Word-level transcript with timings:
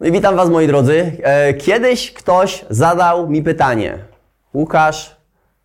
No 0.00 0.06
i 0.06 0.12
witam 0.12 0.36
Was 0.36 0.48
moi 0.48 0.66
drodzy. 0.66 1.12
E, 1.22 1.54
kiedyś 1.54 2.12
ktoś 2.12 2.64
zadał 2.70 3.28
mi 3.28 3.42
pytanie. 3.42 3.98
Łukasz, 4.54 5.16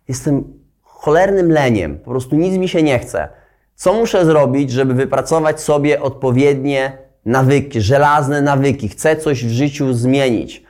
jestem 0.08 0.44
cholernym 0.82 1.52
leniem, 1.52 1.98
po 1.98 2.10
prostu 2.10 2.36
nic 2.36 2.58
mi 2.58 2.68
się 2.68 2.82
nie 2.82 2.98
chce. 2.98 3.28
Co 3.74 3.92
muszę 3.92 4.24
zrobić, 4.24 4.70
żeby 4.70 4.94
wypracować 4.94 5.60
sobie 5.60 6.02
odpowiednie 6.02 6.98
nawyki, 7.24 7.80
żelazne 7.80 8.42
nawyki? 8.42 8.88
Chcę 8.88 9.16
coś 9.16 9.44
w 9.44 9.50
życiu 9.50 9.92
zmienić. 9.92 10.64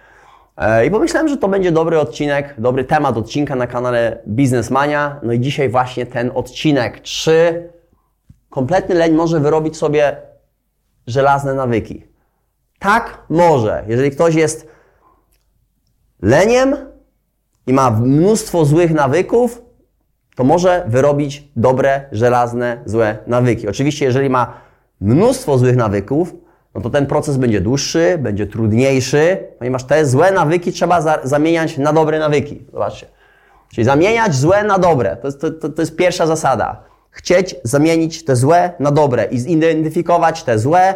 E, 0.57 0.87
I 0.87 0.91
pomyślałem, 0.91 1.29
że 1.29 1.37
to 1.37 1.48
będzie 1.48 1.73
dobry 1.73 1.98
odcinek, 1.98 2.55
dobry 2.59 2.85
temat 2.85 3.17
odcinka 3.17 3.57
na 3.57 3.67
kanale 3.67 4.19
Biznesmania. 4.29 5.21
No 5.23 5.33
i 5.33 5.41
dzisiaj 5.41 5.69
właśnie 5.69 6.07
ten 6.07 6.30
odcinek. 6.35 7.03
Czy 7.03 7.69
kompletny 8.51 8.95
leń 8.95 9.12
może 9.12 9.41
wyrobić 9.41 9.77
sobie 9.77 10.17
żelazne 11.07 11.55
nawyki? 11.55 12.16
Tak, 12.79 13.18
może. 13.29 13.84
Jeżeli 13.86 14.11
ktoś 14.11 14.34
jest 14.34 14.68
leniem 16.22 16.76
i 17.67 17.72
ma 17.72 17.90
mnóstwo 17.90 18.64
złych 18.64 18.94
nawyków, 18.94 19.62
to 20.36 20.44
może 20.44 20.84
wyrobić 20.89 21.48
dobre, 21.57 22.08
żelazne, 22.12 22.82
złe 22.84 23.18
nawyki. 23.26 23.68
Oczywiście, 23.68 24.04
jeżeli 24.04 24.31
ma 24.31 24.61
mnóstwo 25.00 25.58
złych 25.58 25.76
nawyków, 25.76 26.34
no 26.75 26.81
to 26.81 26.90
ten 26.90 27.07
proces 27.07 27.36
będzie 27.36 27.61
dłuższy, 27.61 28.18
będzie 28.18 28.46
trudniejszy, 28.46 29.39
ponieważ 29.58 29.84
te 29.84 30.06
złe 30.06 30.32
nawyki 30.32 30.72
trzeba 30.72 31.00
za 31.00 31.18
zamieniać 31.22 31.79
na 31.79 31.93
dobre 31.93 32.19
nawyki. 32.19 32.67
Zobaczcie. 32.72 33.06
Czyli 33.72 33.84
zamieniać 33.84 34.34
złe 34.34 34.64
na 34.64 34.78
dobre. 34.78 35.17
To 35.17 35.28
jest, 35.28 35.41
to, 35.41 35.69
to 35.69 35.83
jest 35.83 35.97
pierwsza 35.97 36.27
zasada. 36.27 36.83
Chcieć 37.11 37.56
zamienić 37.62 38.25
te 38.25 38.36
złe 38.36 38.72
na 38.81 38.91
dobre 38.91 39.25
i 39.25 39.39
zidentyfikować 39.39 40.42
te 40.42 40.58
złe, 40.58 40.95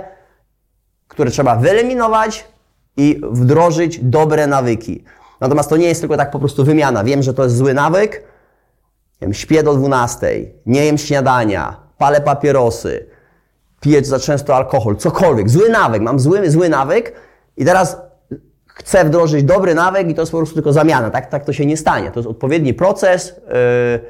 które 1.11 1.31
trzeba 1.31 1.57
wyeliminować 1.57 2.49
i 2.97 3.21
wdrożyć 3.31 3.99
dobre 4.03 4.47
nawyki. 4.47 5.05
Natomiast 5.41 5.71
to 5.71 5.77
nie 5.77 5.87
jest 5.87 6.01
tylko 6.01 6.17
tak 6.17 6.31
po 6.31 6.39
prostu 6.39 6.65
wymiana. 6.65 7.05
Wiem, 7.05 7.23
że 7.23 7.35
to 7.35 7.45
jest 7.45 7.57
zły 7.57 7.75
nawyk. 7.75 8.25
Wiem, 9.21 9.35
śpię 9.35 9.63
do 9.63 9.75
12, 9.75 10.27
nie 10.67 10.85
jem 10.85 10.99
śniadania, 10.99 11.77
palę 11.99 12.21
papierosy, 12.21 13.07
piję 13.81 14.05
za 14.05 14.19
często 14.19 14.57
alkohol, 14.57 14.97
cokolwiek. 14.97 15.51
Zły 15.51 15.69
nawyk, 15.69 16.03
mam 16.03 16.21
zły, 16.21 16.51
zły 16.51 16.69
nawyk 16.69 17.13
i 17.57 17.65
teraz 17.65 17.97
chcę 18.67 19.05
wdrożyć 19.05 19.45
dobry 19.45 19.75
nawyk 19.75 20.09
i 20.09 20.15
to 20.15 20.23
jest 20.23 20.33
po 20.33 20.39
prostu 20.39 20.55
tylko 20.55 20.73
zamiana. 20.73 21.11
Tak, 21.11 21.27
tak 21.27 21.45
to 21.45 21.53
się 21.53 21.67
nie 21.67 21.77
stanie. 21.77 22.11
To 22.11 22.21
jest 22.21 22.29
odpowiedni 22.29 22.75
proces 22.75 23.35
yy, 23.49 24.01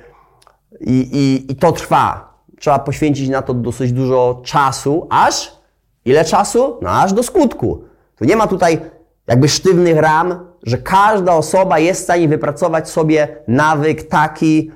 i, 0.80 1.46
i 1.48 1.56
to 1.56 1.72
trwa. 1.72 2.34
Trzeba 2.58 2.78
poświęcić 2.78 3.28
na 3.28 3.42
to 3.42 3.54
dosyć 3.54 3.92
dużo 3.92 4.42
czasu, 4.44 5.06
aż 5.10 5.59
Ile 6.04 6.24
czasu? 6.24 6.78
No 6.82 6.90
aż 6.90 7.12
do 7.12 7.22
skutku. 7.22 7.84
Tu 8.16 8.24
nie 8.24 8.36
ma 8.36 8.46
tutaj 8.46 8.80
jakby 9.26 9.48
sztywnych 9.48 9.98
ram, 9.98 10.50
że 10.62 10.78
każda 10.78 11.32
osoba 11.32 11.78
jest 11.78 12.00
w 12.00 12.04
stanie 12.04 12.28
wypracować 12.28 12.90
sobie 12.90 13.28
nawyk 13.48 14.02
taki 14.02 14.70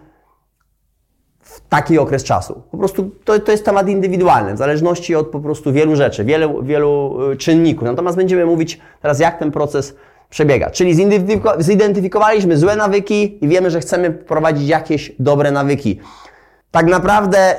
w 1.40 1.60
taki 1.68 1.98
okres 1.98 2.24
czasu. 2.24 2.62
Po 2.70 2.78
prostu 2.78 3.10
to, 3.24 3.38
to 3.38 3.52
jest 3.52 3.64
temat 3.64 3.88
indywidualny, 3.88 4.54
w 4.54 4.58
zależności 4.58 5.14
od 5.14 5.26
po 5.26 5.40
prostu 5.40 5.72
wielu 5.72 5.96
rzeczy, 5.96 6.24
wielu, 6.24 6.62
wielu 6.62 7.18
y, 7.32 7.36
czynników. 7.36 7.84
Natomiast 7.84 8.16
będziemy 8.16 8.46
mówić 8.46 8.80
teraz, 9.02 9.20
jak 9.20 9.38
ten 9.38 9.50
proces 9.52 9.94
przebiega. 10.30 10.70
Czyli 10.70 10.94
zidentyfikowaliśmy 11.58 12.56
złe 12.56 12.76
nawyki 12.76 13.44
i 13.44 13.48
wiemy, 13.48 13.70
że 13.70 13.80
chcemy 13.80 14.10
prowadzić 14.10 14.68
jakieś 14.68 15.12
dobre 15.18 15.50
nawyki. 15.50 16.00
Tak 16.70 16.86
naprawdę 16.86 17.54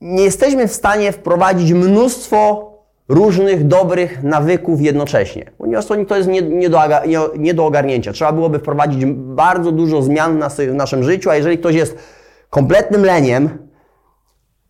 nie 0.00 0.24
jesteśmy 0.24 0.68
w 0.68 0.72
stanie 0.72 1.12
wprowadzić 1.12 1.72
mnóstwo 1.72 2.68
różnych 3.08 3.66
dobrych 3.66 4.22
nawyków 4.22 4.80
jednocześnie, 4.80 5.50
ponieważ 5.58 5.86
to 5.86 6.16
jest 6.16 6.28
nie, 6.28 6.42
nie, 6.42 6.70
do, 6.70 6.80
nie, 7.06 7.18
nie 7.38 7.54
do 7.54 7.66
ogarnięcia. 7.66 8.12
Trzeba 8.12 8.32
byłoby 8.32 8.58
wprowadzić 8.58 9.06
bardzo 9.14 9.72
dużo 9.72 10.02
zmian 10.02 10.42
w 10.58 10.74
naszym 10.74 11.04
życiu, 11.04 11.30
a 11.30 11.36
jeżeli 11.36 11.58
ktoś 11.58 11.74
jest 11.74 11.98
kompletnym 12.50 13.04
leniem 13.04 13.68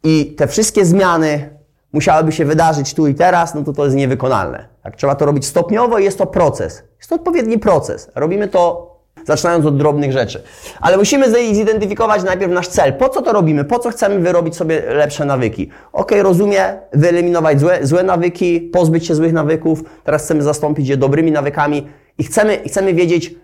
i 0.04 0.34
te 0.36 0.46
wszystkie 0.46 0.84
zmiany 0.84 1.58
musiałyby 1.92 2.32
się 2.32 2.44
wydarzyć 2.44 2.94
tu 2.94 3.06
i 3.06 3.14
teraz, 3.14 3.54
no 3.54 3.62
to 3.64 3.72
to 3.72 3.84
jest 3.84 3.96
niewykonalne. 3.96 4.68
Tak, 4.82 4.96
trzeba 4.96 5.14
to 5.14 5.26
robić 5.26 5.46
stopniowo 5.46 5.98
i 5.98 6.04
jest 6.04 6.18
to 6.18 6.26
proces. 6.26 6.82
Jest 6.98 7.10
to 7.10 7.16
odpowiedni 7.16 7.58
proces. 7.58 8.10
Robimy 8.14 8.48
to 8.48 8.88
zaczynając 9.24 9.66
od 9.66 9.76
drobnych 9.76 10.12
rzeczy. 10.12 10.42
Ale 10.80 10.96
musimy 10.96 11.54
zidentyfikować 11.54 12.22
najpierw 12.22 12.52
nasz 12.52 12.68
cel. 12.68 12.92
Po 12.94 13.08
co 13.08 13.22
to 13.22 13.32
robimy? 13.32 13.64
Po 13.64 13.78
co 13.78 13.90
chcemy 13.90 14.18
wyrobić 14.18 14.56
sobie 14.56 14.82
lepsze 14.88 15.24
nawyki? 15.24 15.70
Ok, 15.92 16.12
rozumiem, 16.22 16.64
wyeliminować 16.92 17.60
złe, 17.60 17.86
złe 17.86 18.02
nawyki, 18.02 18.60
pozbyć 18.60 19.06
się 19.06 19.14
złych 19.14 19.32
nawyków, 19.32 19.82
teraz 20.04 20.24
chcemy 20.24 20.42
zastąpić 20.42 20.88
je 20.88 20.96
dobrymi 20.96 21.32
nawykami 21.32 21.88
i 22.18 22.24
chcemy, 22.24 22.58
chcemy 22.66 22.94
wiedzieć, 22.94 23.34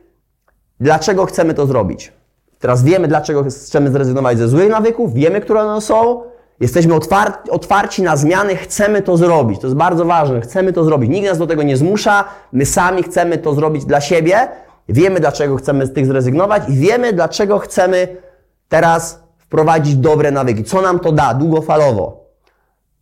dlaczego 0.80 1.26
chcemy 1.26 1.54
to 1.54 1.66
zrobić. 1.66 2.12
Teraz 2.58 2.84
wiemy, 2.84 3.08
dlaczego 3.08 3.44
chcemy 3.44 3.90
zrezygnować 3.90 4.38
ze 4.38 4.48
złych 4.48 4.68
nawyków, 4.68 5.14
wiemy, 5.14 5.40
które 5.40 5.60
one 5.60 5.80
są, 5.80 6.22
jesteśmy 6.60 6.94
otwarci, 6.94 7.50
otwarci 7.50 8.02
na 8.02 8.16
zmiany, 8.16 8.56
chcemy 8.56 9.02
to 9.02 9.16
zrobić. 9.16 9.60
To 9.60 9.66
jest 9.66 9.76
bardzo 9.76 10.04
ważne, 10.04 10.40
chcemy 10.40 10.72
to 10.72 10.84
zrobić. 10.84 11.10
Nikt 11.10 11.28
nas 11.28 11.38
do 11.38 11.46
tego 11.46 11.62
nie 11.62 11.76
zmusza, 11.76 12.24
my 12.52 12.66
sami 12.66 13.02
chcemy 13.02 13.38
to 13.38 13.54
zrobić 13.54 13.84
dla 13.84 14.00
siebie, 14.00 14.48
Wiemy, 14.88 15.20
dlaczego 15.20 15.56
chcemy 15.56 15.86
z 15.86 15.92
tych 15.92 16.06
zrezygnować 16.06 16.62
i 16.68 16.72
wiemy, 16.72 17.12
dlaczego 17.12 17.58
chcemy 17.58 18.16
teraz 18.68 19.22
wprowadzić 19.38 19.96
dobre 19.96 20.30
nawyki. 20.30 20.64
Co 20.64 20.82
nam 20.82 21.00
to 21.00 21.12
da 21.12 21.34
długofalowo? 21.34 22.24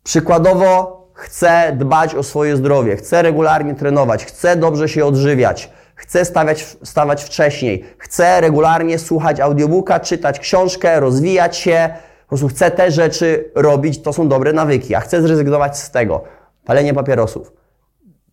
Przykładowo, 0.03 1.03
chcę 1.13 1.73
dbać 1.77 2.15
o 2.15 2.23
swoje 2.23 2.57
zdrowie, 2.57 2.95
chcę 2.95 3.21
regularnie 3.21 3.75
trenować, 3.75 4.25
chcę 4.25 4.55
dobrze 4.55 4.89
się 4.89 5.05
odżywiać, 5.05 5.71
chcę 5.95 6.25
stawiać, 6.25 6.77
stawać 6.83 7.23
wcześniej, 7.23 7.85
chcę 7.97 8.41
regularnie 8.41 8.99
słuchać 8.99 9.39
audiobooka, 9.39 9.99
czytać 9.99 10.39
książkę, 10.39 10.99
rozwijać 10.99 11.57
się, 11.57 11.89
po 12.23 12.29
prostu 12.29 12.47
chcę 12.47 12.71
te 12.71 12.91
rzeczy 12.91 13.51
robić, 13.55 14.01
to 14.01 14.13
są 14.13 14.27
dobre 14.27 14.53
nawyki, 14.53 14.95
a 14.95 14.99
chcę 14.99 15.21
zrezygnować 15.21 15.77
z 15.77 15.91
tego. 15.91 16.23
Palenie 16.65 16.93
papierosów, 16.93 17.53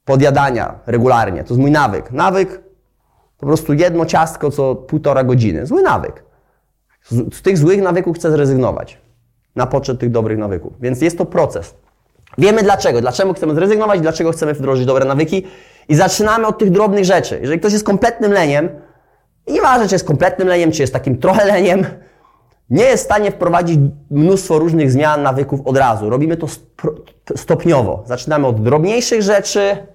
podjadania 0.05 0.79
regularnie, 0.87 1.45
to 1.45 1.49
jest 1.49 1.61
mój 1.61 1.71
nawyk. 1.71 2.13
Nawyk 2.13 2.70
po 3.41 3.47
prostu 3.47 3.73
jedno 3.73 4.07
ciastko 4.07 4.51
co 4.51 4.75
półtora 4.75 5.25
godziny. 5.25 5.67
Zły 5.67 5.83
nawyk. 5.83 6.25
Z, 7.05 7.35
z 7.35 7.43
tych 7.43 7.59
złych 7.59 7.83
nawyków 7.83 8.17
chcę 8.17 8.31
zrezygnować 8.31 8.99
na 9.57 9.67
poczet 9.67 10.01
tych 10.01 10.11
dobrych 10.11 10.39
nawyków. 10.39 10.73
Więc 10.81 11.01
jest 11.03 11.19
to 11.19 11.25
proces. 11.25 11.75
Wiemy 12.39 12.63
dlaczego. 12.63 13.01
Dlaczego 13.01 13.33
chcemy 13.33 13.55
zrezygnować, 13.55 14.01
dlaczego 14.01 14.33
chcemy 14.33 14.55
wdrożyć 14.55 14.87
dobre 14.87 15.05
nawyki. 15.05 15.47
I 15.89 15.95
zaczynamy 15.95 16.47
od 16.47 16.59
tych 16.59 16.71
drobnych 16.71 17.05
rzeczy. 17.05 17.39
Jeżeli 17.41 17.61
ktoś 17.61 17.73
jest 17.73 17.85
kompletnym 17.85 18.33
leniem, 18.33 18.69
i 19.47 19.53
nieważne, 19.53 19.89
czy 19.89 19.95
jest 19.95 20.07
kompletnym 20.07 20.49
leniem, 20.49 20.73
czy 20.73 20.83
jest 20.83 20.93
takim 20.93 21.19
trochę 21.19 21.45
leniem, 21.45 21.87
nie 22.71 22.85
jest 22.85 23.03
w 23.03 23.07
stanie 23.07 23.31
wprowadzić 23.31 23.81
mnóstwo 24.11 24.59
różnych 24.59 24.93
zmian, 24.93 25.23
nawyków 25.23 25.61
od 25.67 25.77
razu. 25.77 26.11
Robimy 26.11 26.37
to 26.37 26.47
stopniowo. 27.37 28.03
Zaczynamy 28.07 28.47
od 28.47 28.63
drobniejszych 28.63 29.23
rzeczy 29.23 29.87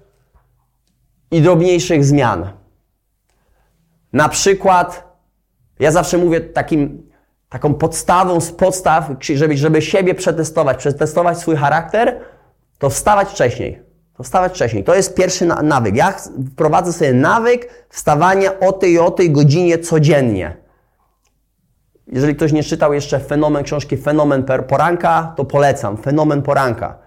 i 1.30 1.40
drobniejszych 1.42 2.04
zmian. 2.04 2.46
Na 4.16 4.28
przykład, 4.28 5.04
ja 5.78 5.90
zawsze 5.90 6.18
mówię 6.18 6.40
takim, 6.40 7.10
taką 7.48 7.74
podstawą 7.74 8.40
z 8.40 8.52
podstaw, 8.52 9.10
żeby, 9.20 9.56
żeby 9.56 9.82
siebie 9.82 10.14
przetestować, 10.14 10.76
przetestować 10.76 11.38
swój 11.38 11.56
charakter, 11.56 12.20
to 12.78 12.90
wstawać 12.90 13.28
wcześniej. 13.28 13.82
To 14.16 14.22
wstawać 14.22 14.52
wcześniej. 14.52 14.84
To 14.84 14.94
jest 14.94 15.14
pierwszy 15.14 15.46
nawyk. 15.46 15.96
Ja 15.96 16.14
wprowadzę 16.52 16.92
sobie 16.92 17.12
nawyk 17.12 17.86
wstawania 17.88 18.60
o 18.60 18.72
tej 18.72 18.92
i 18.92 18.98
o 18.98 19.10
tej 19.10 19.30
godzinie 19.30 19.78
codziennie. 19.78 20.56
Jeżeli 22.06 22.36
ktoś 22.36 22.52
nie 22.52 22.62
czytał 22.62 22.92
jeszcze 22.92 23.20
fenomen 23.20 23.64
książki 23.64 23.96
Fenomen 23.96 24.44
Poranka, 24.68 25.32
to 25.36 25.44
polecam. 25.44 25.96
Fenomen 25.96 26.42
Poranka 26.42 27.05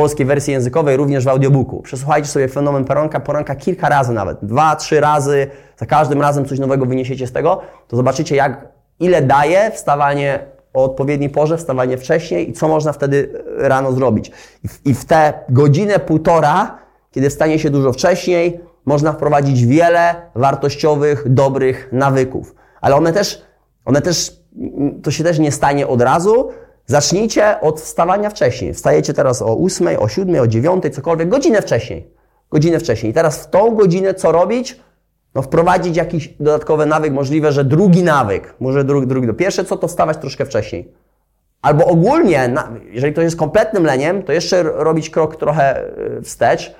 polskiej 0.00 0.26
wersji 0.26 0.52
językowej, 0.52 0.96
również 0.96 1.24
w 1.24 1.28
audiobooku. 1.28 1.82
Przesłuchajcie 1.82 2.28
sobie 2.28 2.48
fenomen 2.48 2.84
poranka, 2.84 3.20
poranka 3.20 3.54
kilka 3.54 3.88
razy 3.88 4.12
nawet, 4.12 4.38
dwa, 4.42 4.76
trzy 4.76 5.00
razy, 5.00 5.46
za 5.76 5.86
każdym 5.86 6.20
razem 6.20 6.44
coś 6.44 6.58
nowego 6.58 6.86
wyniesiecie 6.86 7.26
z 7.26 7.32
tego, 7.32 7.60
to 7.88 7.96
zobaczycie 7.96 8.36
jak, 8.36 8.68
ile 9.00 9.22
daje 9.22 9.70
wstawanie 9.70 10.38
o 10.74 10.84
odpowiedniej 10.84 11.30
porze, 11.30 11.56
wstawanie 11.56 11.98
wcześniej 11.98 12.50
i 12.50 12.52
co 12.52 12.68
można 12.68 12.92
wtedy 12.92 13.42
rano 13.56 13.92
zrobić. 13.92 14.32
I 14.64 14.68
w, 14.68 14.86
i 14.86 14.94
w 14.94 15.04
te 15.04 15.32
godzinę, 15.48 15.98
półtora, 15.98 16.78
kiedy 17.10 17.30
stanie 17.30 17.58
się 17.58 17.70
dużo 17.70 17.92
wcześniej, 17.92 18.60
można 18.84 19.12
wprowadzić 19.12 19.66
wiele 19.66 20.14
wartościowych, 20.34 21.32
dobrych 21.32 21.88
nawyków. 21.92 22.54
Ale 22.80 22.96
one 22.96 23.12
też, 23.12 23.42
one 23.84 24.00
też, 24.02 24.40
to 25.02 25.10
się 25.10 25.24
też 25.24 25.38
nie 25.38 25.52
stanie 25.52 25.86
od 25.86 26.02
razu, 26.02 26.50
Zacznijcie 26.90 27.60
od 27.60 27.80
wstawania 27.80 28.30
wcześniej. 28.30 28.74
Wstajecie 28.74 29.14
teraz 29.14 29.42
o 29.42 29.58
8, 29.58 29.88
o 29.98 30.08
7, 30.08 30.42
o 30.42 30.46
9, 30.46 30.84
cokolwiek, 30.94 31.28
godzinę 31.28 31.62
wcześniej. 31.62 32.10
Godzinę 32.50 32.80
wcześniej. 32.80 33.10
I 33.10 33.14
teraz 33.14 33.38
w 33.38 33.50
tą 33.50 33.74
godzinę 33.74 34.14
co 34.14 34.32
robić? 34.32 34.80
No 35.34 35.42
wprowadzić 35.42 35.96
jakiś 35.96 36.28
dodatkowy 36.28 36.86
nawyk, 36.86 37.12
możliwe, 37.12 37.52
że 37.52 37.64
drugi 37.64 38.02
nawyk, 38.02 38.54
może 38.60 38.84
drugi, 38.84 39.06
drugi. 39.06 39.26
Do 39.26 39.34
pierwsze 39.34 39.64
co 39.64 39.76
to 39.76 39.88
wstawać 39.88 40.16
troszkę 40.16 40.44
wcześniej. 40.44 40.92
Albo 41.62 41.84
ogólnie, 41.84 42.54
jeżeli 42.90 43.12
ktoś 43.12 43.24
jest 43.24 43.36
kompletnym 43.36 43.84
leniem, 43.84 44.22
to 44.22 44.32
jeszcze 44.32 44.62
robić 44.62 45.10
krok 45.10 45.36
trochę 45.36 45.84
y, 46.18 46.22
wstecz, 46.22 46.74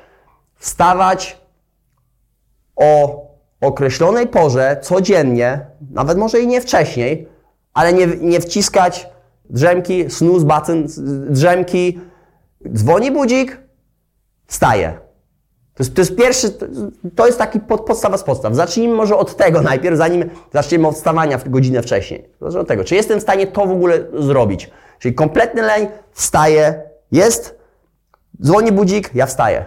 wstawać 0.54 1.38
o 2.76 3.22
określonej 3.60 4.26
porze, 4.26 4.76
codziennie, 4.82 5.66
nawet 5.90 6.18
może 6.18 6.40
i 6.40 6.46
nie 6.46 6.60
wcześniej, 6.60 7.28
ale 7.74 7.92
nie, 7.92 8.06
nie 8.06 8.40
wciskać 8.40 9.09
drzemki, 9.50 10.10
snooze 10.10 10.46
button, 10.46 10.86
drzemki, 11.30 12.00
dzwoni 12.74 13.12
budzik, 13.12 13.60
wstaje. 14.46 14.98
To 15.74 15.82
jest, 15.82 15.94
to 15.94 16.00
jest 16.00 16.16
pierwszy, 16.16 16.50
to 17.16 17.26
jest 17.26 17.38
taki 17.38 17.60
pod, 17.60 17.80
podstawa 17.80 18.18
z 18.18 18.24
podstaw. 18.24 18.54
Zacznijmy 18.54 18.94
może 18.94 19.16
od 19.16 19.36
tego 19.36 19.62
najpierw, 19.62 19.96
zanim 19.96 20.30
zaczniemy 20.52 20.88
od 20.88 20.94
wstawania 20.94 21.38
w 21.38 21.48
godzinę 21.48 21.82
wcześniej. 21.82 22.28
Zacznijmy 22.40 22.60
od 22.60 22.68
tego, 22.68 22.84
czy 22.84 22.94
jestem 22.94 23.18
w 23.18 23.22
stanie 23.22 23.46
to 23.46 23.66
w 23.66 23.70
ogóle 23.70 23.98
zrobić. 24.18 24.70
Czyli 24.98 25.14
kompletny 25.14 25.62
leń, 25.62 25.88
wstaję, 26.12 26.82
jest, 27.12 27.58
dzwoni 28.42 28.72
budzik, 28.72 29.10
ja 29.14 29.26
wstaję. 29.26 29.64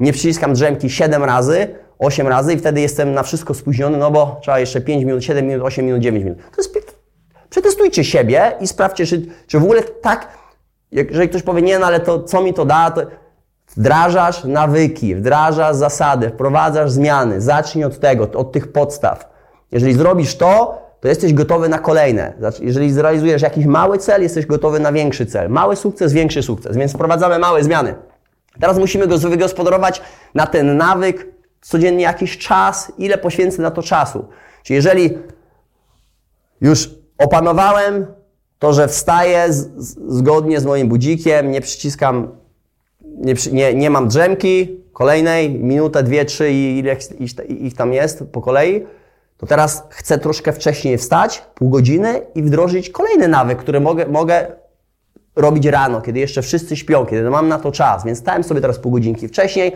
Nie 0.00 0.12
przyciskam 0.12 0.52
drzemki 0.52 0.90
7 0.90 1.24
razy, 1.24 1.68
8 1.98 2.28
razy 2.28 2.54
i 2.54 2.58
wtedy 2.58 2.80
jestem 2.80 3.14
na 3.14 3.22
wszystko 3.22 3.54
spóźniony, 3.54 3.98
no 3.98 4.10
bo 4.10 4.38
trzeba 4.42 4.58
jeszcze 4.58 4.80
5 4.80 5.04
minut, 5.04 5.24
7 5.24 5.46
minut, 5.46 5.66
8 5.66 5.86
minut, 5.86 6.00
9 6.00 6.24
minut. 6.24 6.38
To 6.38 6.62
jest, 6.62 6.81
przetestujcie 7.52 8.04
siebie 8.04 8.52
i 8.60 8.68
sprawdźcie, 8.68 9.06
czy, 9.06 9.26
czy 9.46 9.58
w 9.58 9.62
ogóle 9.62 9.82
tak, 9.82 10.28
jeżeli 10.92 11.28
ktoś 11.28 11.42
powie, 11.42 11.62
nie, 11.62 11.78
no 11.78 11.86
ale 11.86 12.00
to 12.00 12.22
co 12.22 12.42
mi 12.42 12.54
to 12.54 12.64
da, 12.64 12.90
to 12.90 13.02
wdrażasz 13.76 14.44
nawyki, 14.44 15.14
wdrażasz 15.14 15.76
zasady, 15.76 16.30
wprowadzasz 16.30 16.90
zmiany. 16.90 17.40
Zacznij 17.40 17.84
od 17.84 18.00
tego, 18.00 18.28
od 18.34 18.52
tych 18.52 18.72
podstaw. 18.72 19.28
Jeżeli 19.72 19.94
zrobisz 19.94 20.36
to, 20.36 20.82
to 21.00 21.08
jesteś 21.08 21.34
gotowy 21.34 21.68
na 21.68 21.78
kolejne. 21.78 22.32
Jeżeli 22.60 22.92
zrealizujesz 22.92 23.42
jakiś 23.42 23.66
mały 23.66 23.98
cel, 23.98 24.22
jesteś 24.22 24.46
gotowy 24.46 24.80
na 24.80 24.92
większy 24.92 25.26
cel. 25.26 25.50
Mały 25.50 25.76
sukces, 25.76 26.12
większy 26.12 26.42
sukces, 26.42 26.76
więc 26.76 26.92
wprowadzamy 26.92 27.38
małe 27.38 27.64
zmiany. 27.64 27.94
Teraz 28.60 28.78
musimy 28.78 29.06
go 29.06 29.18
wygospodarować 29.18 30.02
na 30.34 30.46
ten 30.46 30.76
nawyk, 30.76 31.26
codziennie 31.60 32.02
jakiś 32.02 32.38
czas, 32.38 32.92
ile 32.98 33.18
poświęcę 33.18 33.62
na 33.62 33.70
to 33.70 33.82
czasu. 33.82 34.28
Czyli 34.62 34.74
jeżeli 34.74 35.18
już 36.60 37.01
opanowałem 37.24 38.06
to, 38.58 38.72
że 38.72 38.88
wstaję 38.88 39.52
z, 39.52 39.68
zgodnie 40.08 40.60
z 40.60 40.64
moim 40.64 40.88
budzikiem, 40.88 41.50
nie 41.50 41.60
przyciskam, 41.60 42.28
nie, 43.00 43.34
nie, 43.52 43.74
nie 43.74 43.90
mam 43.90 44.08
drzemki 44.08 44.80
kolejnej, 44.92 45.50
minutę, 45.50 46.02
dwie, 46.02 46.24
trzy 46.24 46.50
i 46.50 46.78
ile 46.78 46.96
ich 47.48 47.74
tam 47.74 47.92
jest 47.92 48.24
po 48.32 48.40
kolei, 48.40 48.86
to 49.38 49.46
teraz 49.46 49.82
chcę 49.90 50.18
troszkę 50.18 50.52
wcześniej 50.52 50.98
wstać, 50.98 51.42
pół 51.54 51.70
godziny 51.70 52.20
i 52.34 52.42
wdrożyć 52.42 52.90
kolejny 52.90 53.28
nawyk, 53.28 53.58
który 53.58 53.80
mogę, 53.80 54.06
mogę 54.06 54.46
robić 55.36 55.66
rano, 55.66 56.00
kiedy 56.00 56.20
jeszcze 56.20 56.42
wszyscy 56.42 56.76
śpią, 56.76 57.06
kiedy 57.06 57.30
mam 57.30 57.48
na 57.48 57.58
to 57.58 57.72
czas, 57.72 58.04
więc 58.04 58.18
stałem 58.18 58.44
sobie 58.44 58.60
teraz 58.60 58.78
pół 58.78 58.92
godzinki 58.92 59.28
wcześniej. 59.28 59.72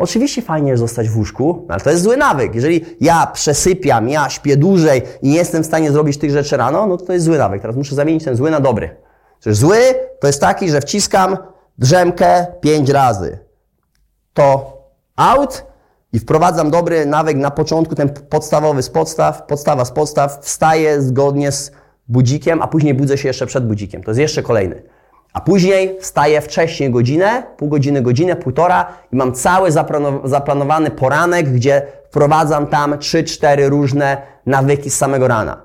Oczywiście 0.00 0.42
fajnie 0.42 0.70
jest 0.70 0.80
zostać 0.80 1.08
w 1.08 1.16
łóżku, 1.16 1.66
ale 1.68 1.80
to 1.80 1.90
jest 1.90 2.02
zły 2.02 2.16
nawyk. 2.16 2.54
Jeżeli 2.54 2.84
ja 3.00 3.26
przesypiam, 3.26 4.08
ja 4.08 4.30
śpię 4.30 4.56
dłużej 4.56 5.02
i 5.22 5.28
nie 5.28 5.36
jestem 5.36 5.62
w 5.62 5.66
stanie 5.66 5.92
zrobić 5.92 6.18
tych 6.18 6.30
rzeczy 6.30 6.56
rano, 6.56 6.86
no 6.86 6.96
to 6.96 7.06
to 7.06 7.12
jest 7.12 7.24
zły 7.24 7.38
nawyk. 7.38 7.62
Teraz 7.62 7.76
muszę 7.76 7.94
zamienić 7.94 8.24
ten 8.24 8.36
zły 8.36 8.50
na 8.50 8.60
dobry. 8.60 8.96
Przecież 9.40 9.58
zły 9.58 9.78
to 10.20 10.26
jest 10.26 10.40
taki, 10.40 10.70
że 10.70 10.80
wciskam 10.80 11.36
drzemkę 11.78 12.46
pięć 12.60 12.90
razy. 12.90 13.38
To 14.34 14.76
out 15.16 15.64
i 16.12 16.18
wprowadzam 16.18 16.70
dobry 16.70 17.06
nawyk 17.06 17.36
na 17.36 17.50
początku, 17.50 17.94
ten 17.94 18.08
podstawowy 18.08 18.82
z 18.82 18.90
podstaw, 18.90 19.46
podstawa 19.46 19.84
z 19.84 19.90
podstaw, 19.90 20.38
wstaję 20.42 21.02
zgodnie 21.02 21.52
z 21.52 21.72
budzikiem, 22.08 22.62
a 22.62 22.68
później 22.68 22.94
budzę 22.94 23.18
się 23.18 23.28
jeszcze 23.28 23.46
przed 23.46 23.66
budzikiem. 23.66 24.02
To 24.02 24.10
jest 24.10 24.20
jeszcze 24.20 24.42
kolejny. 24.42 24.82
A 25.32 25.40
później 25.40 25.96
wstaję 26.00 26.40
wcześniej 26.40 26.90
godzinę, 26.90 27.42
pół 27.56 27.68
godziny, 27.68 28.02
godzinę, 28.02 28.36
półtora 28.36 28.86
i 29.12 29.16
mam 29.16 29.32
cały 29.32 29.70
zaplanowany 30.24 30.90
poranek, 30.90 31.52
gdzie 31.52 31.82
wprowadzam 32.10 32.66
tam 32.66 32.92
3-4 32.92 33.68
różne 33.68 34.22
nawyki 34.46 34.90
z 34.90 34.96
samego 34.96 35.28
rana. 35.28 35.62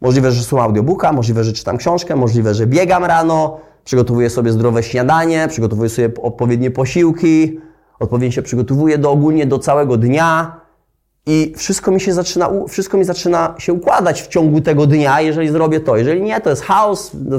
Możliwe, 0.00 0.32
że 0.32 0.42
słucham 0.42 0.66
audiobooka, 0.66 1.12
możliwe, 1.12 1.44
że 1.44 1.52
czytam 1.52 1.76
książkę, 1.76 2.16
możliwe, 2.16 2.54
że 2.54 2.66
biegam 2.66 3.04
rano, 3.04 3.60
przygotowuję 3.84 4.30
sobie 4.30 4.52
zdrowe 4.52 4.82
śniadanie, 4.82 5.48
przygotowuję 5.48 5.88
sobie 5.88 6.10
odpowiednie 6.22 6.70
posiłki, 6.70 7.60
odpowiednio 8.00 8.32
się 8.32 8.42
przygotowuję 8.42 8.98
do 8.98 9.10
ogólnie 9.10 9.46
do 9.46 9.58
całego 9.58 9.96
dnia, 9.96 10.60
i 11.26 11.52
wszystko 11.56 11.90
mi 11.90 12.00
się 12.00 12.12
zaczyna, 12.12 12.50
wszystko 12.68 12.96
mi 12.96 13.04
zaczyna 13.04 13.54
się 13.58 13.72
układać 13.72 14.22
w 14.22 14.26
ciągu 14.26 14.60
tego 14.60 14.86
dnia, 14.86 15.20
jeżeli 15.20 15.48
zrobię 15.48 15.80
to. 15.80 15.96
Jeżeli 15.96 16.22
nie, 16.22 16.40
to 16.40 16.50
jest 16.50 16.62
chaos, 16.62 17.10
no, 17.14 17.36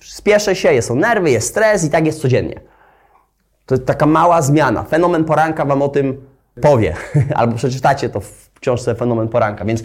spieszę 0.00 0.56
się, 0.56 0.82
są 0.82 0.94
nerwy, 0.94 1.30
jest 1.30 1.48
stres 1.48 1.84
i 1.84 1.90
tak 1.90 2.06
jest 2.06 2.20
codziennie. 2.20 2.60
To 3.66 3.74
jest 3.74 3.86
taka 3.86 4.06
mała 4.06 4.42
zmiana. 4.42 4.82
Fenomen 4.82 5.24
poranka 5.24 5.64
Wam 5.64 5.82
o 5.82 5.88
tym 5.88 6.20
powie, 6.60 6.94
albo 7.34 7.56
przeczytacie 7.56 8.08
to 8.08 8.20
w 8.20 8.50
książce 8.60 8.94
Fenomen 8.94 9.28
poranka, 9.28 9.64
więc 9.64 9.82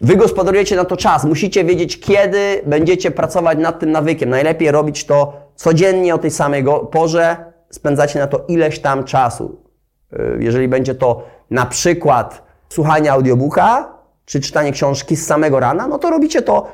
wygospodarujecie 0.00 0.76
na 0.76 0.84
to 0.84 0.96
czas. 0.96 1.24
Musicie 1.24 1.64
wiedzieć, 1.64 2.00
kiedy 2.00 2.62
będziecie 2.66 3.10
pracować 3.10 3.58
nad 3.58 3.80
tym 3.80 3.90
nawykiem. 3.90 4.30
Najlepiej 4.30 4.70
robić 4.70 5.04
to 5.04 5.32
codziennie 5.54 6.14
o 6.14 6.18
tej 6.18 6.30
samej 6.30 6.64
porze, 6.90 7.36
spędzacie 7.70 8.18
na 8.18 8.26
to 8.26 8.44
ileś 8.48 8.78
tam 8.78 9.04
czasu. 9.04 9.62
Y, 10.12 10.38
jeżeli 10.40 10.68
będzie 10.68 10.94
to 10.94 11.37
na 11.50 11.66
przykład 11.66 12.42
słuchanie 12.68 13.12
audiobooka, 13.12 13.98
czy 14.24 14.40
czytanie 14.40 14.72
książki 14.72 15.16
z 15.16 15.26
samego 15.26 15.60
rana, 15.60 15.88
no 15.88 15.98
to 15.98 16.10
robicie 16.10 16.42
to 16.42 16.68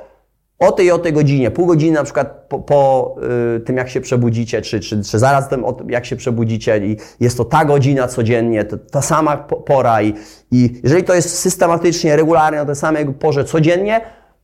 o 0.58 0.72
tej 0.72 0.90
o 0.90 0.98
tej 0.98 1.12
godzinie, 1.12 1.50
pół 1.50 1.66
godziny 1.66 1.92
na 1.92 2.04
przykład 2.04 2.44
po, 2.48 2.58
po 2.58 3.14
y, 3.56 3.60
tym, 3.60 3.76
jak 3.76 3.88
się 3.88 4.00
przebudzicie, 4.00 4.62
czy, 4.62 4.80
czy, 4.80 5.02
czy 5.02 5.18
zaraz 5.18 5.48
tym, 5.48 5.64
jak 5.88 6.06
się 6.06 6.16
przebudzicie 6.16 6.78
i 6.78 6.96
jest 7.20 7.36
to 7.36 7.44
ta 7.44 7.64
godzina 7.64 8.08
codziennie, 8.08 8.64
to, 8.64 8.78
ta 8.78 9.02
sama 9.02 9.36
pora 9.36 10.02
i, 10.02 10.14
i 10.50 10.80
jeżeli 10.82 11.04
to 11.04 11.14
jest 11.14 11.38
systematycznie, 11.38 12.16
regularnie 12.16 12.62
o 12.62 12.66
tej 12.66 12.76
samej 12.76 13.06
porze 13.06 13.44
codziennie, 13.44 14.00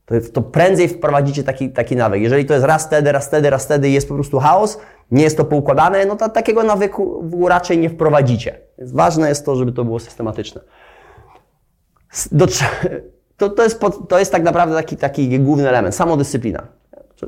to, 0.07 0.15
to 0.33 0.43
prędzej 0.43 0.89
wprowadzicie 0.89 1.45
taki, 1.45 1.71
taki 1.71 1.97
nawyk. 1.97 2.23
Jeżeli 2.23 2.45
to 2.45 2.55
jest 2.55 2.67
raz 2.67 2.87
wtedy, 2.87 3.13
raz 3.13 3.27
wtedy, 3.27 3.51
raz 3.51 3.65
wtedy 3.65 3.91
jest 3.91 4.09
po 4.09 4.15
prostu 4.15 4.39
chaos, 4.39 4.79
nie 5.11 5.23
jest 5.23 5.37
to 5.37 5.45
poukładane, 5.45 6.07
no 6.07 6.17
to 6.17 6.29
takiego 6.29 6.63
nawyku 6.63 7.25
raczej 7.49 7.79
nie 7.79 7.91
wprowadzicie. 7.91 8.61
Więc 8.81 8.93
ważne 8.93 9.29
jest 9.29 9.47
to, 9.47 9.57
żeby 9.57 9.73
to 9.73 9.85
było 9.85 10.01
systematyczne. 10.01 10.61
Do, 12.33 12.47
to, 13.37 13.49
to, 13.49 13.63
jest, 13.63 13.81
to 14.09 14.19
jest 14.19 14.33
tak 14.33 14.43
naprawdę 14.43 14.75
taki, 14.75 14.97
taki 14.97 15.41
główny 15.41 15.69
element, 15.69 15.95
samodyscyplina. 15.95 16.67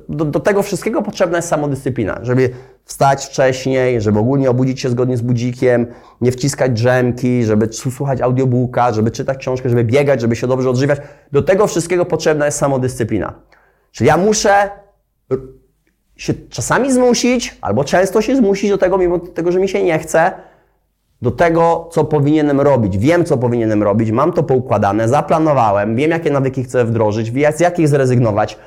Do, 0.08 0.24
do, 0.24 0.40
tego 0.40 0.62
wszystkiego 0.62 1.02
potrzebna 1.02 1.38
jest 1.38 1.48
samodyscyplina, 1.48 2.18
żeby 2.22 2.50
wstać 2.84 3.26
wcześniej, 3.26 4.00
żeby 4.00 4.18
ogólnie 4.18 4.50
obudzić 4.50 4.80
się 4.80 4.90
zgodnie 4.90 5.16
z 5.16 5.22
budzikiem, 5.22 5.86
nie 6.20 6.32
wciskać 6.32 6.72
drzemki, 6.72 7.44
żeby 7.44 7.68
słuchać 7.72 8.20
audiobooka, 8.20 8.92
żeby 8.92 9.10
czytać 9.10 9.38
książkę, 9.38 9.68
żeby 9.68 9.84
biegać, 9.84 10.20
żeby 10.20 10.36
się 10.36 10.46
dobrze 10.46 10.70
odżywiać. 10.70 10.98
Do 11.32 11.42
tego 11.42 11.66
wszystkiego 11.66 12.04
potrzebna 12.04 12.46
jest 12.46 12.58
samodyscyplina. 12.58 13.34
Czyli 13.92 14.08
ja 14.08 14.16
muszę 14.16 14.70
się 16.16 16.34
czasami 16.34 16.92
zmusić, 16.92 17.58
albo 17.60 17.84
często 17.84 18.22
się 18.22 18.36
zmusić 18.36 18.70
do 18.70 18.78
tego, 18.78 18.98
mimo 18.98 19.18
tego, 19.18 19.52
że 19.52 19.60
mi 19.60 19.68
się 19.68 19.82
nie 19.82 19.98
chce, 19.98 20.32
do 21.22 21.30
tego, 21.30 21.88
co 21.90 22.04
powinienem 22.04 22.60
robić. 22.60 22.98
Wiem, 22.98 23.24
co 23.24 23.36
powinienem 23.36 23.82
robić, 23.82 24.10
mam 24.10 24.32
to 24.32 24.42
poukładane, 24.42 25.08
zaplanowałem, 25.08 25.96
wiem, 25.96 26.10
jakie 26.10 26.30
nawyki 26.30 26.64
chcę 26.64 26.84
wdrożyć, 26.84 27.32
z 27.56 27.60
jakich 27.60 27.88
zrezygnować. 27.88 28.58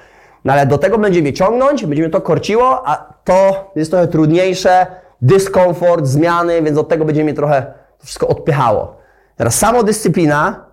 No 0.46 0.54
ale 0.54 0.66
do 0.66 0.78
tego 0.78 0.98
będzie 0.98 1.22
mnie 1.22 1.34
ciągnąć, 1.34 1.86
będzie 1.86 2.04
mnie 2.04 2.12
to 2.12 2.22
korciło, 2.22 2.88
a 2.88 3.14
to 3.24 3.72
jest 3.76 3.92
trochę 3.92 4.08
trudniejsze, 4.08 4.88
dyskomfort, 5.22 6.06
zmiany, 6.06 6.62
więc 6.62 6.78
od 6.78 6.90
tego 6.90 7.06
będzie 7.06 7.24
mnie 7.24 7.34
trochę 7.34 7.74
wszystko 8.04 8.28
odpychało. 8.28 8.96
Teraz 9.36 9.56
samodyscyplina 9.56 10.66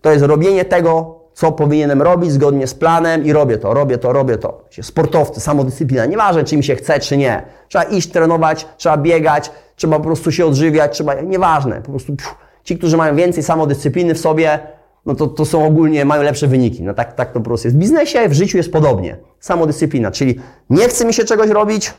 to 0.00 0.12
jest 0.12 0.24
robienie 0.24 0.64
tego, 0.64 1.17
co 1.38 1.52
powinienem 1.52 2.02
robić 2.02 2.32
zgodnie 2.32 2.66
z 2.66 2.74
planem 2.74 3.24
i 3.24 3.32
robię 3.32 3.58
to, 3.58 3.74
robię 3.74 3.98
to, 3.98 4.12
robię 4.12 4.38
to. 4.38 4.64
Sportowcy, 4.82 5.40
samodyscyplina, 5.40 6.06
nieważne 6.06 6.44
czy 6.44 6.56
mi 6.56 6.64
się 6.64 6.76
chce, 6.76 7.00
czy 7.00 7.16
nie. 7.16 7.42
Trzeba 7.68 7.84
iść 7.84 8.10
trenować, 8.10 8.68
trzeba 8.76 8.96
biegać, 8.96 9.50
trzeba 9.76 9.96
po 9.96 10.04
prostu 10.04 10.32
się 10.32 10.46
odżywiać, 10.46 10.92
trzeba, 10.92 11.14
nieważne, 11.20 11.82
po 11.82 11.90
prostu 11.90 12.16
pff, 12.16 12.34
ci, 12.64 12.78
którzy 12.78 12.96
mają 12.96 13.16
więcej 13.16 13.42
samodyscypliny 13.42 14.14
w 14.14 14.18
sobie, 14.18 14.58
no 15.06 15.14
to, 15.14 15.26
to 15.26 15.44
są 15.44 15.66
ogólnie, 15.66 16.04
mają 16.04 16.22
lepsze 16.22 16.46
wyniki. 16.46 16.82
No 16.82 16.94
tak, 16.94 17.12
tak 17.12 17.32
to 17.32 17.40
po 17.40 17.44
prostu 17.44 17.68
jest. 17.68 17.76
W 17.76 17.80
biznesie, 17.80 18.28
w 18.28 18.32
życiu 18.32 18.56
jest 18.56 18.72
podobnie. 18.72 19.16
Samodyscyplina, 19.40 20.10
czyli 20.10 20.40
nie 20.70 20.88
chce 20.88 21.04
mi 21.04 21.14
się 21.14 21.24
czegoś 21.24 21.50
robić, 21.50 21.94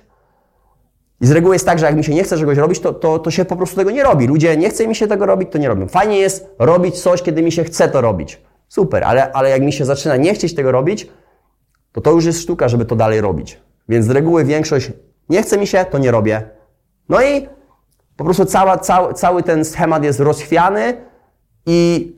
i 1.22 1.28
z 1.28 1.32
reguły 1.32 1.56
jest 1.56 1.66
tak, 1.66 1.80
że 1.80 1.86
jak 1.86 1.96
mi 1.96 2.04
się 2.04 2.14
nie 2.14 2.24
chce 2.24 2.38
czegoś 2.38 2.58
robić, 2.58 2.80
to, 2.80 2.94
to, 2.94 3.20
to 3.20 3.32
się 3.32 3.46
po 3.46 3.56
prostu 3.56 3.76
tego 3.76 3.92
nie 3.92 4.04
robi. 4.04 4.28
Ludzie 4.28 4.58
nie 4.58 4.70
chce 4.70 4.88
mi 4.88 4.96
się 4.96 5.08
tego 5.08 5.26
robić, 5.26 5.50
to 5.52 5.58
nie 5.58 5.68
robią. 5.68 5.88
Fajnie 5.88 6.20
jest 6.20 6.48
robić 6.60 7.02
coś, 7.02 7.22
kiedy 7.22 7.42
mi 7.42 7.52
się 7.52 7.64
chce 7.64 7.90
to 7.90 8.02
robić. 8.02 8.42
Super, 8.70 9.04
ale, 9.04 9.32
ale 9.32 9.50
jak 9.50 9.62
mi 9.62 9.74
się 9.74 9.86
zaczyna 9.86 10.16
nie 10.16 10.34
chcieć 10.34 10.56
tego 10.56 10.72
robić, 10.72 11.10
to 11.92 12.02
to 12.02 12.12
już 12.12 12.26
jest 12.26 12.42
sztuka, 12.42 12.70
żeby 12.70 12.86
to 12.86 12.96
dalej 12.96 13.22
robić. 13.22 13.62
Więc 13.90 14.06
z 14.06 14.10
reguły 14.10 14.46
większość 14.46 14.92
nie 15.30 15.42
chce 15.42 15.58
mi 15.58 15.68
się, 15.68 15.86
to 15.86 15.98
nie 15.98 16.12
robię. 16.12 16.50
No 17.10 17.24
i 17.24 17.48
po 18.18 18.24
prostu 18.24 18.46
cała, 18.46 18.78
cały, 18.78 19.14
cały 19.14 19.44
ten 19.44 19.66
schemat 19.66 20.04
jest 20.04 20.20
rozchwiany 20.20 20.98
i 21.66 22.12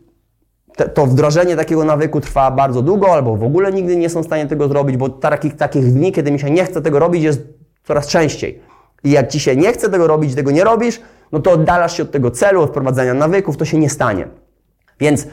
te, 0.76 0.90
to 0.90 1.06
wdrożenie 1.06 1.56
takiego 1.56 1.84
nawyku 1.84 2.22
trwa 2.22 2.52
bardzo 2.52 2.82
długo, 2.82 3.14
albo 3.14 3.36
w 3.36 3.44
ogóle 3.44 3.72
nigdy 3.72 3.96
nie 3.96 4.10
są 4.10 4.22
w 4.22 4.26
stanie 4.26 4.48
tego 4.48 4.68
zrobić, 4.68 4.98
bo 4.98 5.10
takich, 5.10 5.56
takich 5.56 5.94
dni, 5.94 6.12
kiedy 6.12 6.32
mi 6.32 6.40
się 6.40 6.52
nie 6.52 6.66
chce 6.66 6.82
tego 6.82 7.00
robić, 7.00 7.24
jest 7.24 7.42
coraz 7.84 8.08
częściej. 8.08 8.62
I 9.04 9.12
jak 9.12 9.28
ci 9.28 9.40
się 9.40 9.56
nie 9.56 9.74
chce 9.74 9.90
tego 9.90 10.08
robić, 10.08 10.36
tego 10.36 10.52
nie 10.52 10.64
robisz, 10.64 11.02
no 11.32 11.40
to 11.40 11.52
oddalasz 11.52 11.98
się 11.98 12.04
od 12.04 12.12
tego 12.12 12.32
celu, 12.32 12.62
od 12.62 12.70
wprowadzania 12.70 13.14
nawyków, 13.14 13.58
to 13.58 13.66
się 13.66 13.78
nie 13.78 13.90
stanie. 13.90 14.28
Więc 15.00 15.28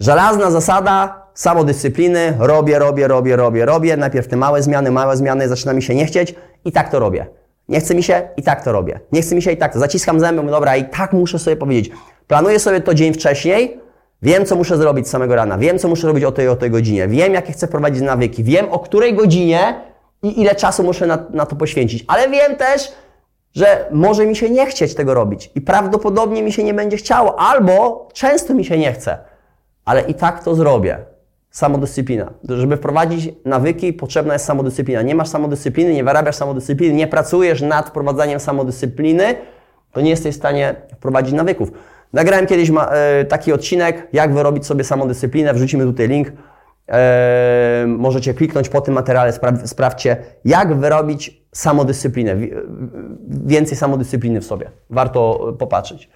żelazna 0.00 0.50
zasada 0.50 1.26
samodyscypliny, 1.34 2.36
robię, 2.38 2.78
robię, 2.78 3.08
robię, 3.08 3.36
robię, 3.36 3.66
robię, 3.66 3.96
najpierw 3.96 4.28
te 4.28 4.36
małe 4.36 4.62
zmiany, 4.62 4.90
małe 4.90 5.16
zmiany, 5.16 5.48
zaczyna 5.48 5.72
mi 5.72 5.82
się 5.82 5.94
nie 5.94 6.06
chcieć 6.06 6.34
i 6.64 6.72
tak 6.72 6.90
to 6.90 6.98
robię. 6.98 7.26
Nie 7.68 7.80
chce 7.80 7.94
mi 7.94 8.02
się 8.02 8.28
i 8.36 8.42
tak 8.42 8.64
to 8.64 8.72
robię. 8.72 9.00
Nie 9.12 9.22
chce 9.22 9.34
mi 9.34 9.42
się 9.42 9.52
i 9.52 9.56
tak 9.56 9.72
to. 9.72 9.78
Zaciskam 9.78 10.20
zęby, 10.20 10.42
mówię, 10.42 10.52
dobra, 10.52 10.76
i 10.76 10.84
tak 10.84 11.12
muszę 11.12 11.38
sobie 11.38 11.56
powiedzieć. 11.56 11.92
Planuję 12.26 12.58
sobie 12.58 12.80
to 12.80 12.94
dzień 12.94 13.14
wcześniej, 13.14 13.80
wiem, 14.22 14.46
co 14.46 14.56
muszę 14.56 14.76
zrobić 14.76 15.08
samego 15.08 15.34
rana, 15.34 15.58
wiem, 15.58 15.78
co 15.78 15.88
muszę 15.88 16.06
robić 16.06 16.24
o 16.24 16.32
tej 16.32 16.48
o 16.48 16.56
tej 16.56 16.70
godzinie, 16.70 17.08
wiem, 17.08 17.34
jakie 17.34 17.52
chcę 17.52 17.68
prowadzić 17.68 18.02
nawyki, 18.02 18.44
wiem, 18.44 18.66
o 18.70 18.78
której 18.78 19.14
godzinie 19.14 19.74
i 20.22 20.40
ile 20.40 20.54
czasu 20.54 20.82
muszę 20.82 21.06
na, 21.06 21.18
na 21.30 21.46
to 21.46 21.56
poświęcić. 21.56 22.04
Ale 22.08 22.28
wiem 22.28 22.56
też, 22.56 22.92
że 23.54 23.88
może 23.90 24.26
mi 24.26 24.36
się 24.36 24.50
nie 24.50 24.66
chcieć 24.66 24.94
tego 24.94 25.14
robić 25.14 25.50
i 25.54 25.60
prawdopodobnie 25.60 26.42
mi 26.42 26.52
się 26.52 26.64
nie 26.64 26.74
będzie 26.74 26.96
chciało, 26.96 27.40
albo 27.40 28.08
często 28.12 28.54
mi 28.54 28.64
się 28.64 28.78
nie 28.78 28.92
chce, 28.92 29.18
ale 29.84 30.00
i 30.00 30.14
tak 30.14 30.44
to 30.44 30.54
zrobię. 30.54 30.98
Samodyscyplina. 31.50 32.32
Żeby 32.48 32.76
wprowadzić 32.76 33.34
nawyki, 33.44 33.92
potrzebna 33.92 34.32
jest 34.32 34.44
samodyscyplina. 34.44 35.02
Nie 35.02 35.14
masz 35.14 35.28
samodyscypliny, 35.28 35.94
nie 35.94 36.04
wyrabiasz 36.04 36.36
samodyscypliny, 36.36 36.94
nie 36.94 37.06
pracujesz 37.06 37.62
nad 37.62 37.88
wprowadzaniem 37.88 38.40
samodyscypliny, 38.40 39.34
to 39.92 40.00
nie 40.00 40.10
jesteś 40.10 40.34
w 40.34 40.38
stanie 40.38 40.74
wprowadzić 40.96 41.34
nawyków. 41.34 41.72
Nagrałem 42.12 42.46
kiedyś 42.46 42.70
e, 42.70 43.24
taki 43.24 43.52
odcinek, 43.52 44.08
jak 44.12 44.34
wyrobić 44.34 44.66
sobie 44.66 44.84
samodyscyplinę. 44.84 45.54
Wrzucimy 45.54 45.84
tutaj 45.84 46.08
link. 46.08 46.32
E, 46.88 47.84
możecie 47.88 48.34
kliknąć 48.34 48.68
po 48.68 48.80
tym 48.80 48.94
materiale, 48.94 49.32
spra 49.32 49.56
sprawdźcie, 49.64 50.16
jak 50.44 50.74
wyrobić 50.74 51.42
samodyscyplinę. 51.54 52.36
Więcej 53.28 53.76
samodyscypliny 53.76 54.40
w 54.40 54.44
sobie. 54.44 54.70
Warto 54.90 55.52
popatrzeć 55.58 56.10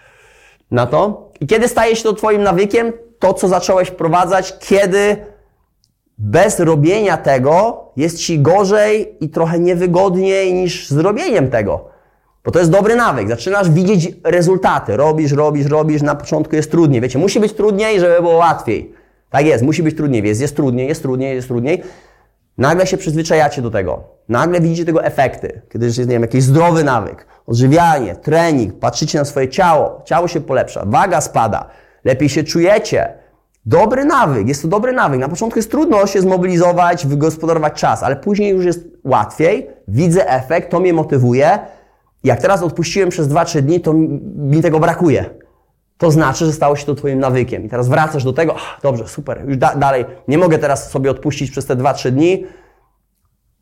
na 0.71 0.87
to. 0.87 1.31
I 1.41 1.47
kiedy 1.47 1.69
staje 1.69 1.97
się 1.97 2.03
to 2.03 2.13
Twoim 2.13 2.43
nawykiem, 2.43 2.93
to 3.25 3.35
co 3.35 3.49
zacząłeś 3.49 3.89
wprowadzać, 3.89 4.59
kiedy 4.59 5.17
bez 6.19 6.61
robienia 6.61 7.17
tego 7.17 7.85
jest 7.97 8.19
Ci 8.19 8.39
gorzej 8.39 9.17
i 9.21 9.29
trochę 9.29 9.59
niewygodniej 9.59 10.55
niż 10.55 10.89
z 10.89 10.99
robieniem 10.99 11.51
tego. 11.51 11.85
Bo 12.45 12.51
to 12.51 12.59
jest 12.59 12.71
dobry 12.71 12.97
nawyk. 12.97 13.29
Zaczynasz 13.29 13.71
widzieć 13.71 14.13
rezultaty. 14.25 14.97
Robisz, 14.97 15.33
robisz, 15.33 15.67
robisz. 15.67 16.03
Na 16.03 16.15
początku 16.15 16.57
jest 16.57 16.71
trudniej. 16.71 17.01
Wiecie, 17.01 17.19
musi 17.19 17.41
być 17.41 17.53
trudniej, 17.53 18.01
żeby 18.01 18.15
było 18.15 18.35
łatwiej. 18.35 18.93
Tak 19.31 19.47
jest, 19.47 19.65
musi 19.65 19.83
być 19.83 19.97
trudniej. 19.97 20.25
Jest, 20.25 20.41
jest 20.41 20.57
trudniej, 20.57 20.89
jest 20.89 21.03
trudniej, 21.03 21.35
jest 21.35 21.49
trudniej. 21.49 21.83
Nagle 22.59 22.87
się 22.87 22.97
przyzwyczajacie 22.97 23.63
do 23.63 23.71
tego. 23.71 24.05
Nagle 24.29 24.61
widzicie 24.61 24.85
tego 24.85 25.05
efekty. 25.05 25.63
Kiedy 25.73 25.87
jest, 25.87 25.99
nie 25.99 26.07
wiem, 26.07 26.23
jakiś 26.23 26.43
zdrowy 26.43 26.85
nawyk, 26.85 27.27
odżywianie, 27.47 28.17
trening, 28.17 28.79
patrzycie 28.79 29.19
na 29.19 29.25
swoje 29.25 29.49
ciało, 29.49 30.03
ciało 30.05 30.29
się 30.29 30.41
polepsza, 30.41 30.83
waga 30.87 31.21
spada, 31.21 31.71
lepiej 32.05 32.29
się 32.29 32.45
czujecie. 32.45 33.13
Dobry 33.67 34.05
nawyk, 34.05 34.49
jest 34.49 34.63
to 34.63 34.69
dobry 34.69 34.93
nawyk. 34.93 35.21
Na 35.21 35.29
początku 35.29 35.59
jest 35.59 35.71
trudno 35.71 36.07
się 36.07 36.21
zmobilizować, 36.21 37.07
wygospodarować 37.07 37.73
czas, 37.73 38.03
ale 38.03 38.17
później 38.17 38.51
już 38.51 38.65
jest 38.65 38.89
łatwiej, 39.05 39.71
widzę 39.89 40.29
efekt, 40.29 40.71
to 40.71 40.81
mnie 40.81 40.93
motywuje. 40.93 41.59
Jak 42.25 42.41
teraz 42.41 42.63
odpuściłem 42.63 43.09
przez 43.09 43.29
2-3 43.29 43.61
dni, 43.61 43.81
to 43.81 43.93
mi 44.37 44.63
tego 44.63 44.81
brakuje. 44.81 45.25
To 45.99 46.11
znaczy, 46.11 46.47
że 46.47 46.53
stało 46.53 46.77
się 46.77 46.87
to 46.87 46.95
Twoim 46.95 47.21
nawykiem. 47.21 47.65
I 47.65 47.69
teraz 47.69 47.89
wracasz 47.89 48.25
do 48.25 48.33
tego, 48.33 48.55
ach, 48.57 48.81
dobrze, 48.83 49.09
super, 49.09 49.45
już 49.49 49.57
da 49.57 49.75
dalej, 49.75 50.05
nie 50.29 50.39
mogę 50.39 50.59
teraz 50.59 50.91
sobie 50.91 51.11
odpuścić 51.11 51.51
przez 51.51 51.67
te 51.67 51.77
2-3 51.77 52.11
dni, 52.11 52.47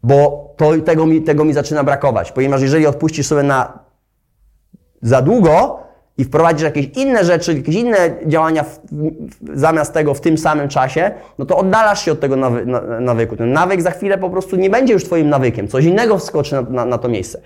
bo 0.02 0.48
to, 0.56 0.70
tego, 0.84 1.06
mi, 1.06 1.22
tego 1.22 1.44
mi 1.44 1.52
zaczyna 1.52 1.84
brakować. 1.84 2.32
Ponieważ 2.32 2.62
jeżeli 2.62 2.86
odpuścisz 2.86 3.26
sobie 3.26 3.42
na 3.42 3.78
za 5.02 5.22
długo 5.22 5.82
i 6.18 6.24
wprowadzisz 6.24 6.62
jakieś 6.62 6.86
inne 6.96 7.24
rzeczy, 7.24 7.54
jakieś 7.54 7.74
inne 7.74 7.96
działania 8.26 8.62
w, 8.62 8.80
w, 8.92 9.12
zamiast 9.54 9.92
tego 9.92 10.14
w 10.14 10.20
tym 10.20 10.38
samym 10.38 10.68
czasie, 10.68 11.10
no 11.38 11.46
to 11.46 11.56
oddalasz 11.56 12.04
się 12.04 12.12
od 12.12 12.20
tego 12.20 12.36
nawy, 12.36 12.66
na, 12.66 12.80
nawyku. 12.80 13.36
Ten 13.36 13.52
nawyk 13.52 13.82
za 13.82 13.90
chwilę 13.90 14.18
po 14.18 14.30
prostu 14.30 14.56
nie 14.56 14.70
będzie 14.70 14.92
już 14.92 15.04
Twoim 15.04 15.28
nawykiem. 15.28 15.68
Coś 15.68 15.84
innego 15.84 16.18
wskoczy 16.18 16.54
na, 16.54 16.62
na, 16.62 16.84
na 16.84 16.98
to 16.98 17.08
miejsce. 17.08 17.40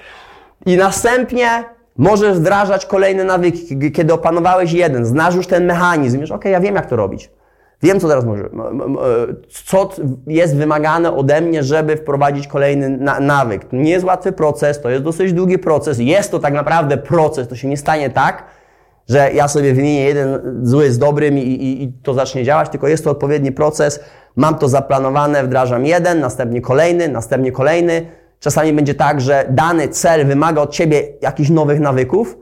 I 0.67 0.77
następnie 0.77 1.65
możesz 1.99 2.39
wdrażać 2.39 2.87
kolejne 2.87 3.25
nawyki. 3.25 3.93
Kiedy 3.93 4.13
opanowałeś 4.13 4.73
jeden, 4.73 5.05
znasz 5.05 5.35
już 5.35 5.47
ten 5.47 5.67
mechanizm, 5.67 6.21
wiesz, 6.21 6.31
ok, 6.31 6.45
ja 6.45 6.61
wiem 6.61 6.75
jak 6.75 6.87
to 6.87 6.97
robić. 6.97 7.31
Wiem, 7.83 8.01
co 8.01 8.09
teraz 8.09 8.25
może, 8.25 8.49
co 9.65 9.91
jest 10.27 10.57
wymagane 10.57 11.17
ode 11.17 11.41
mnie, 11.41 11.63
żeby 11.63 11.97
wprowadzić 11.97 12.47
kolejny 12.47 12.91
na 12.91 13.21
nawyk. 13.21 13.65
To 13.65 13.77
nie 13.77 13.91
jest 13.91 14.05
łatwy 14.05 14.33
proces, 14.33 14.81
to 14.81 14.91
jest 14.91 15.05
dosyć 15.05 15.33
długi 15.33 15.59
proces. 15.59 15.99
Jest 15.99 16.31
to 16.31 16.39
tak 16.39 16.55
naprawdę 16.55 16.97
proces, 16.97 17.49
to 17.49 17.57
się 17.57 17.69
nie 17.69 17.77
stanie 17.77 18.11
tak, 18.11 18.45
że 19.09 19.33
ja 19.33 19.49
sobie 19.49 19.75
wymienię 19.75 20.05
jeden 20.05 20.61
zły 20.63 20.93
z 20.93 20.99
dobrym 20.99 21.39
i, 21.39 21.43
i, 21.43 21.83
i 21.83 21.93
to 21.93 22.15
zacznie 22.15 22.45
działać, 22.45 22.69
tylko 22.69 22.89
jest 22.89 23.05
to 23.05 23.11
odpowiedni 23.11 23.53
proces. 23.53 24.01
Mam 24.37 24.59
to 24.59 24.69
zaplanowane, 24.69 25.45
wdrażam 25.45 25.87
jeden, 25.87 26.21
następnie 26.21 26.61
kolejny, 26.61 27.09
następnie 27.09 27.53
kolejny. 27.53 28.07
Czasami 28.41 28.73
będzie 28.73 28.95
tak, 28.95 29.21
że 29.21 29.47
dany 29.51 29.89
cel 29.89 30.27
wymaga 30.27 30.63
od 30.63 30.71
Ciebie 30.73 31.03
jakichś 31.21 31.51
nowych 31.51 31.81
nawyków 31.81 32.39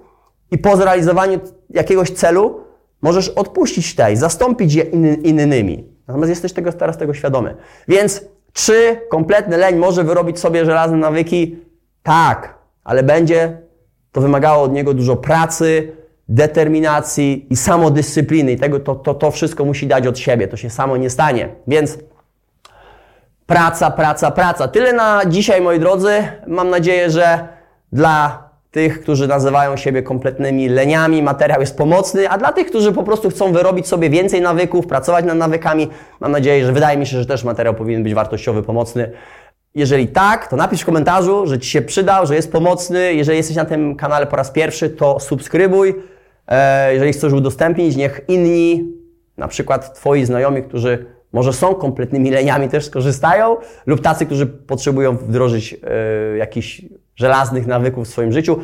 i 0.50 0.58
po 0.58 0.76
zrealizowaniu 0.76 1.40
jakiegoś 1.70 2.10
celu 2.10 2.60
możesz 3.02 3.28
odpuścić 3.28 3.94
te 3.94 4.12
i 4.12 4.16
zastąpić 4.16 4.74
je 4.74 4.82
in, 4.82 5.14
innymi. 5.14 5.88
Natomiast 6.08 6.30
jesteś 6.30 6.52
tego, 6.52 6.72
teraz 6.72 6.98
tego 6.98 7.14
świadomy. 7.14 7.56
Więc 7.88 8.24
czy 8.52 9.00
kompletny 9.10 9.56
leń 9.56 9.76
może 9.76 10.04
wyrobić 10.04 10.38
sobie 10.38 10.64
żelazne 10.64 10.96
nawyki? 10.96 11.58
Tak, 12.02 12.58
ale 12.84 13.02
będzie 13.02 13.58
to 14.12 14.20
wymagało 14.20 14.62
od 14.62 14.72
niego 14.72 14.94
dużo 14.94 15.16
pracy, 15.16 15.92
determinacji 16.28 17.46
i 17.50 17.56
samodyscypliny. 17.56 18.52
I 18.52 18.56
tego, 18.56 18.80
to, 18.80 18.94
to, 18.94 19.14
to 19.14 19.30
wszystko 19.30 19.64
musi 19.64 19.86
dać 19.86 20.06
od 20.06 20.18
siebie. 20.18 20.48
To 20.48 20.56
się 20.56 20.70
samo 20.70 20.96
nie 20.96 21.10
stanie. 21.10 21.48
Więc 21.66 21.98
praca, 23.46 23.90
praca, 23.90 24.30
praca. 24.30 24.68
Tyle 24.68 24.92
na 24.92 25.22
dzisiaj, 25.26 25.60
moi 25.60 25.80
drodzy. 25.80 26.28
Mam 26.46 26.70
nadzieję, 26.70 27.10
że 27.10 27.48
dla 27.92 28.44
tych, 28.70 29.00
którzy 29.00 29.28
nazywają 29.28 29.76
siebie 29.76 30.02
kompletnymi 30.02 30.68
leniami, 30.68 31.22
materiał 31.22 31.60
jest 31.60 31.78
pomocny, 31.78 32.30
a 32.30 32.38
dla 32.38 32.52
tych, 32.52 32.66
którzy 32.66 32.92
po 32.92 33.02
prostu 33.02 33.30
chcą 33.30 33.52
wyrobić 33.52 33.88
sobie 33.88 34.10
więcej 34.10 34.40
nawyków, 34.40 34.86
pracować 34.86 35.24
nad 35.24 35.38
nawykami, 35.38 35.88
mam 36.20 36.32
nadzieję, 36.32 36.66
że 36.66 36.72
wydaje 36.72 36.98
mi 36.98 37.06
się, 37.06 37.18
że 37.18 37.26
też 37.26 37.44
materiał 37.44 37.74
powinien 37.74 38.02
być 38.02 38.14
wartościowy, 38.14 38.62
pomocny. 38.62 39.10
Jeżeli 39.74 40.08
tak, 40.08 40.48
to 40.48 40.56
napisz 40.56 40.80
w 40.80 40.84
komentarzu, 40.84 41.46
że 41.46 41.58
Ci 41.58 41.70
się 41.70 41.82
przydał, 41.82 42.26
że 42.26 42.34
jest 42.34 42.52
pomocny. 42.52 43.14
Jeżeli 43.14 43.38
jesteś 43.38 43.56
na 43.56 43.64
tym 43.64 43.96
kanale 43.96 44.26
po 44.26 44.36
raz 44.36 44.50
pierwszy, 44.50 44.90
to 44.90 45.20
subskrybuj. 45.20 45.94
E, 46.48 46.92
jeżeli 46.94 47.12
chcesz 47.12 47.32
udostępnić, 47.32 47.96
niech 47.96 48.20
inni, 48.28 48.92
na 49.36 49.48
przykład 49.48 49.94
Twoi 49.94 50.24
znajomi, 50.24 50.62
którzy 50.62 51.06
może 51.32 51.52
są 51.52 51.74
kompletnymi 51.74 52.30
leniami, 52.30 52.68
też 52.68 52.84
skorzystają, 52.84 53.56
lub 53.86 54.00
tacy, 54.00 54.26
którzy 54.26 54.46
potrzebują 54.46 55.16
wdrożyć 55.16 55.76
e, 55.82 56.36
jakiś 56.36 56.84
żelaznych 57.16 57.66
nawyków 57.66 58.08
w 58.08 58.10
swoim 58.10 58.32
życiu. 58.32 58.58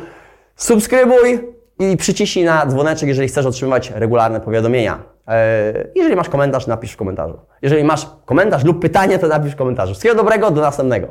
Subskrybuj 0.55 1.39
i 1.79 1.97
przyciśnij 1.97 2.45
na 2.45 2.65
dzwoneczek, 2.65 3.09
jeżeli 3.09 3.27
chcesz 3.27 3.45
otrzymywać 3.45 3.91
regularne 3.95 4.41
powiadomienia. 4.41 5.03
E, 5.27 5.87
jeżeli 5.95 6.15
masz 6.15 6.29
komentarz, 6.29 6.67
napisz 6.67 6.91
w 6.91 6.97
komentarzu. 6.97 7.39
Jeżeli 7.61 7.83
masz 7.83 8.07
komentarz 8.25 8.63
lub 8.63 8.81
pytanie, 8.81 9.19
to 9.19 9.27
napisz 9.27 9.53
w 9.53 9.55
komentarzu. 9.55 9.91
Wszystkiego 9.91 10.15
dobrego, 10.15 10.51
do 10.51 10.61
następnego. 10.61 11.07